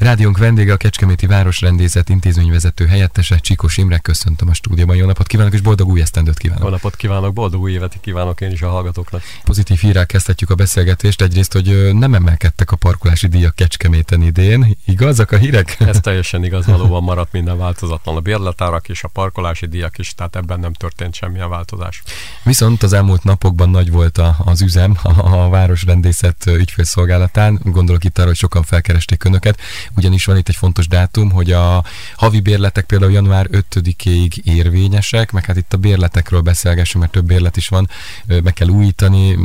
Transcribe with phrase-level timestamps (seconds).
[0.00, 3.98] Rádiónk vendége a Kecskeméti Városrendészet intézményvezető helyettese Csikos Imre.
[3.98, 4.96] Köszöntöm a stúdióban.
[4.96, 6.64] Jó napot kívánok és boldog új esztendőt kívánok.
[6.64, 9.22] Jó napot kívánok, boldog új évet kívánok én is a hallgatóknak.
[9.44, 11.22] Pozitív hírrel kezdhetjük a beszélgetést.
[11.22, 14.76] Egyrészt, hogy nem emelkedtek a parkolási díjak Kecskeméten idén.
[14.86, 15.76] Igazak a hírek?
[15.78, 18.16] Ez teljesen igaz, valóban maradt minden változatlan.
[18.16, 22.02] A bérletárak és a parkolási díjak is, tehát ebben nem történt semmilyen változás.
[22.42, 27.60] Viszont az elmúlt napokban nagy volt a, az üzem a, a Városrendészet ügyfélszolgálatán.
[27.64, 29.60] Gondolok itt arra, hogy sokan felkeresték önöket
[29.96, 35.44] ugyanis van itt egy fontos dátum, hogy a havi bérletek például január 5-ig érvényesek, meg
[35.44, 37.88] hát itt a bérletekről beszélgessünk, mert több bérlet is van,
[38.26, 39.38] meg kell újítani,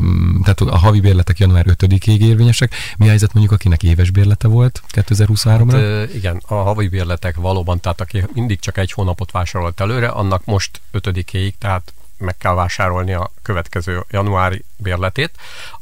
[0.44, 2.74] tehát a havi bérletek január 5-ig érvényesek.
[2.98, 5.98] Mi a helyzet mondjuk, akinek éves bérlete volt 2023-ra?
[6.00, 10.46] Hát, igen, a havi bérletek valóban, tehát aki mindig csak egy hónapot vásárolt előre, annak
[10.46, 15.32] most 5-ig, tehát meg kell vásárolni a következő januári bérletét.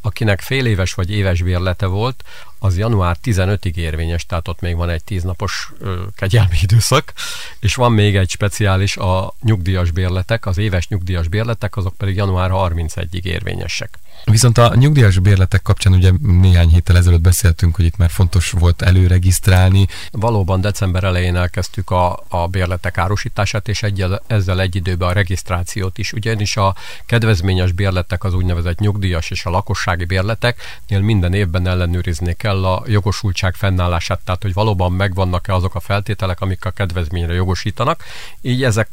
[0.02, 2.23] Akinek fél éves vagy éves bérlete volt,
[2.63, 5.71] az január 15-ig érvényes, tehát ott még van egy tíznapos
[6.15, 7.13] kegyelmi időszak,
[7.60, 12.49] és van még egy speciális a nyugdíjas bérletek, az éves nyugdíjas bérletek, azok pedig január
[12.54, 13.99] 31-ig érvényesek.
[14.26, 18.82] Viszont a nyugdíjas bérletek kapcsán ugye néhány héttel ezelőtt beszéltünk, hogy itt már fontos volt
[18.82, 19.88] előregisztrálni.
[20.12, 25.98] Valóban december elején elkezdtük a, a bérletek árusítását, és egyel, ezzel egy időben a regisztrációt
[25.98, 26.13] is.
[26.13, 32.66] Ugyanis a kedvezményes bérletek, az úgynevezett nyugdíjas és a lakossági bérleteknél minden évben ellenőrizni kell
[32.66, 38.04] a jogosultság fennállását, tehát hogy valóban megvannak-e azok a feltételek, amik a kedvezményre jogosítanak.
[38.41, 38.90] Így ezek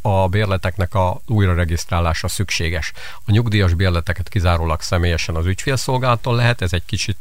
[0.00, 2.92] a bérleteknek a újra regisztrálása szükséges.
[3.26, 7.16] A nyugdíjas bérleteket kizárólag kizárólag személyesen az ügyfélszolgálaton lehet, ez egy kicsit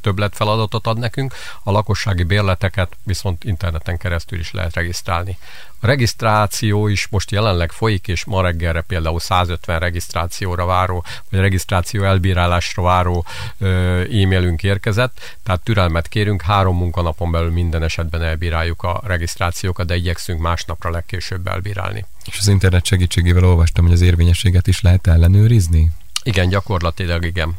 [0.00, 5.38] többlet feladatot ad nekünk, a lakossági bérleteket viszont interneten keresztül is lehet regisztrálni.
[5.82, 12.04] A regisztráció is most jelenleg folyik, és ma reggelre például 150 regisztrációra váró, vagy regisztráció
[12.04, 13.24] elbírálásra váró
[13.58, 20.40] e-mailünk érkezett, tehát türelmet kérünk, három munkanapon belül minden esetben elbíráljuk a regisztrációkat, de igyekszünk
[20.40, 22.04] másnapra legkésőbb elbírálni.
[22.26, 25.90] És az internet segítségével olvastam, hogy az érvényességet is lehet ellenőrizni?
[26.22, 27.58] Igen, gyakorlatilag igen.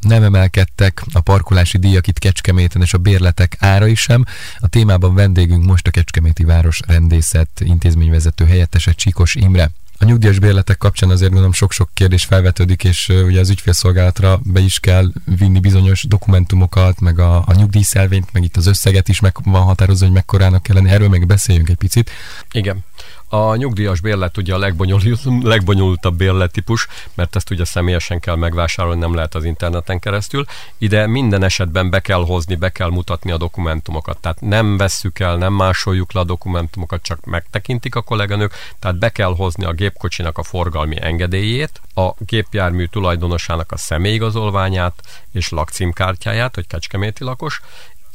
[0.00, 4.24] Nem emelkedtek a parkolási díjak itt Kecskeméten és a bérletek árai sem.
[4.58, 9.70] A témában vendégünk most a Kecskeméti Város Rendészet intézményvezető helyettese Csíkos Imre.
[9.98, 14.80] A nyugdíjas bérletek kapcsán azért gondolom sok-sok kérdés felvetődik, és ugye az ügyfélszolgálatra be is
[14.80, 19.62] kell vinni bizonyos dokumentumokat, meg a, a nyugdíjszelvényt, meg itt az összeget is meg van
[19.62, 20.90] határozva, hogy mekkorának kellene.
[20.90, 22.10] Erről még beszéljünk egy picit.
[22.52, 22.84] Igen.
[23.28, 25.20] A nyugdíjas bérlet ugye a legbonyolult,
[25.52, 30.44] legbonyolultabb bérlettípus, mert ezt ugye személyesen kell megvásárolni, nem lehet az interneten keresztül.
[30.78, 34.18] Ide minden esetben be kell hozni, be kell mutatni a dokumentumokat.
[34.18, 39.08] Tehát nem vesszük el, nem másoljuk le a dokumentumokat, csak megtekintik a kolléganők, tehát be
[39.08, 44.94] kell hozni a gépkocsinak a forgalmi engedélyét, a gépjármű tulajdonosának a személyigazolványát
[45.32, 47.60] és lakcímkártyáját, hogy kecskeméti lakos,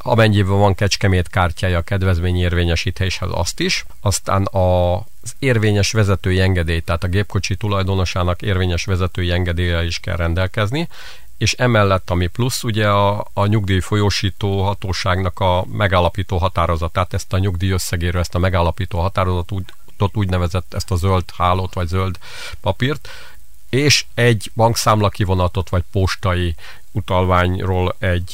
[0.02, 7.04] amennyiben van Kecskemét kártyája a kedvezményérvényesítéshez azt is, aztán a az érvényes vezetői engedély, tehát
[7.04, 10.88] a gépkocsi tulajdonosának érvényes vezetői engedélye is kell rendelkezni,
[11.38, 17.38] és emellett, ami plusz, ugye a, a nyugdíj folyósító hatóságnak a megállapító határozatát, ezt a
[17.38, 19.66] nyugdíj összegéről, ezt a megállapító határozatot úgy,
[20.14, 22.18] úgynevezett ezt a zöld hálót, vagy zöld
[22.62, 23.10] papírt,
[23.70, 26.56] és egy bankszámla kivonatot, vagy postai
[27.00, 28.32] utalványról egy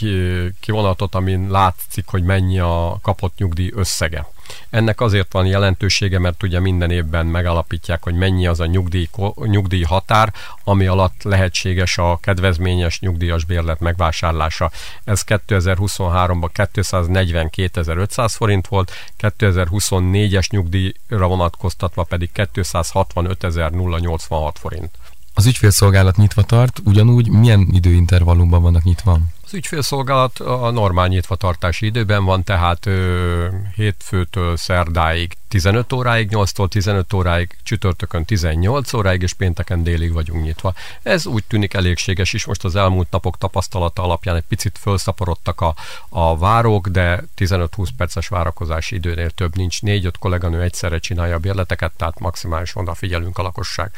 [0.60, 4.28] kivonatot, amin látszik, hogy mennyi a kapott nyugdíj összege.
[4.70, 9.84] Ennek azért van jelentősége, mert ugye minden évben megalapítják, hogy mennyi az a nyugdíj, nyugdíj
[9.84, 10.34] határ,
[10.64, 14.72] ami alatt lehetséges a kedvezményes nyugdíjas bérlet megvásárlása.
[15.04, 24.92] Ez 2023-ban 242.500 forint volt, 2024-es nyugdíjra vonatkoztatva pedig 265.086 forint.
[25.38, 29.20] Az ügyfélszolgálat nyitva tart, ugyanúgy milyen időintervallumban vannak nyitva?
[29.56, 37.56] Ügyfélszolgálat a normál nyitvatartási időben van, tehát ö, hétfőtől szerdáig 15 óráig, 8-tól 15 óráig,
[37.64, 40.74] csütörtökön 18 óráig, és pénteken délig vagyunk nyitva.
[41.04, 45.76] Ez úgy tűnik elégséges is, most az elmúlt napok tapasztalata alapján egy picit felszaporodtak a,
[46.10, 49.78] a várók, de 15-20 perces várakozási időnél több nincs.
[49.82, 53.92] 4-5 kolléganő egyszerre csinálja a bérleteket, tehát maximálisan odafigyelünk a lakosság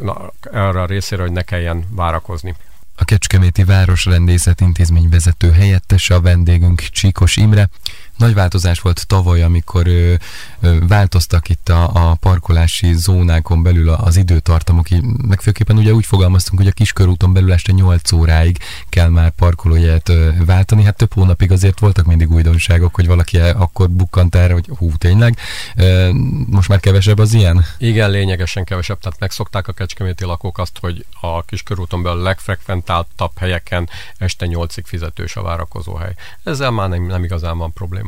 [0.00, 2.54] na, erre a részére, hogy ne kelljen várakozni.
[2.98, 7.68] A Kecskeméti Városrendészet intézmény vezető helyettese a vendégünk Csíkos Imre.
[8.16, 10.14] Nagy változás volt tavaly, amikor ö,
[10.60, 14.86] ö, változtak itt a, a parkolási zónákon belül az időtartamok,
[15.28, 18.58] meg főképpen ugye úgy fogalmaztunk, hogy a kiskörúton belül este 8 óráig
[18.88, 20.84] kell már parkolóját ö, váltani.
[20.84, 25.38] Hát több hónapig azért voltak mindig újdonságok, hogy valaki akkor bukkant erre, hogy hú, tényleg.
[25.76, 26.10] Ö,
[26.46, 27.64] most már kevesebb az ilyen?
[27.78, 28.98] Igen, lényegesen kevesebb.
[28.98, 33.88] Tehát megszokták a kecskeméti lakók azt, hogy a kiskörúton belül legfrekventáltabb helyeken
[34.18, 36.14] este 8-ig fizetős a várakozóhely.
[36.44, 38.05] Ezzel már nem, nem igazán van probléma.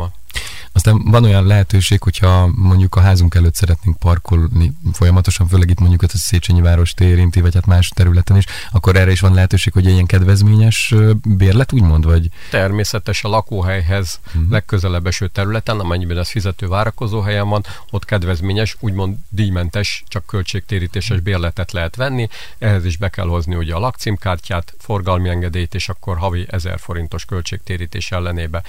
[0.72, 6.02] Aztán van olyan lehetőség, hogyha mondjuk a házunk előtt szeretnénk parkolni folyamatosan, főleg itt mondjuk
[6.02, 9.84] a Széchenyi várost érinti, vagy hát más területen is, akkor erre is van lehetőség, hogy
[9.84, 10.94] ilyen kedvezményes
[11.24, 12.28] bérlet, úgymond, vagy?
[12.50, 14.50] Természetes a lakóhelyhez uh-huh.
[14.50, 21.20] legközelebb eső területen, amennyiben ez fizető várakozó helyen van, ott kedvezményes, úgymond díjmentes, csak költségtérítéses
[21.20, 22.28] bérletet lehet venni.
[22.58, 27.24] Ehhez is be kell hozni ugye a lakcímkártyát, forgalmi engedélyt, és akkor havi 1000 forintos
[27.24, 28.62] költségtérítés ellenébe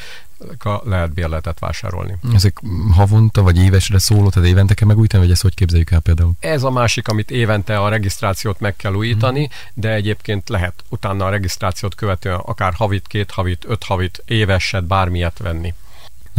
[0.83, 2.17] lehet bérletet vásárolni.
[2.33, 2.61] Ezek
[2.91, 6.31] havonta vagy évesre szóló, tehát évente kell megújítani, vagy ezt hogy képzeljük el például?
[6.39, 9.55] Ez a másik, amit évente a regisztrációt meg kell újítani, hmm.
[9.73, 15.37] de egyébként lehet utána a regisztrációt követően akár havit, két havit, öt havit, éveset, bármilyet
[15.37, 15.73] venni.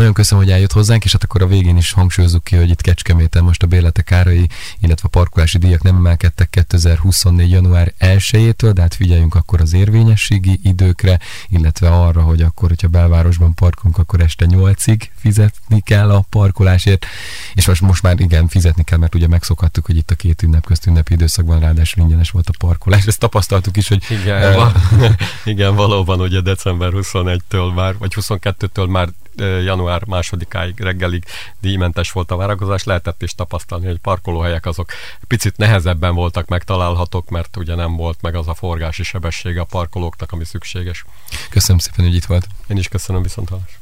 [0.00, 2.80] Nagyon köszönöm, hogy eljött hozzánk, és hát akkor a végén is hangsúlyozzuk ki, hogy itt
[2.80, 4.46] Kecskeméten most a bérletek árai,
[4.80, 7.50] illetve a parkolási díjak nem emelkedtek 2024.
[7.50, 11.18] január 1-től, de hát figyeljünk akkor az érvényességi időkre,
[11.48, 17.06] illetve arra, hogy akkor, hogyha belvárosban parkolunk, akkor este 8-ig fizetni kell a parkolásért,
[17.54, 20.66] és most, most már igen, fizetni kell, mert ugye megszokhattuk, hogy itt a két ünnep
[20.66, 23.06] közt ünnepi időszakban ráadásul ingyenes volt a parkolás.
[23.06, 24.02] Ezt tapasztaltuk is, hogy...
[24.10, 24.72] Igen, uh,
[25.44, 29.08] igen valóban ugye december 21-től már, vagy 22-től már
[29.40, 31.24] január másodikáig reggelig
[31.60, 34.92] díjmentes volt a várakozás, lehetett is tapasztalni, hogy parkolóhelyek azok
[35.26, 40.32] picit nehezebben voltak megtalálhatók, mert ugye nem volt meg az a forgási sebessége a parkolóknak,
[40.32, 41.04] ami szükséges.
[41.50, 42.46] Köszönöm szépen, hogy itt volt.
[42.68, 43.78] Én is köszönöm viszont hallás.